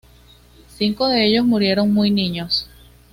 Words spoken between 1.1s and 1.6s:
ellos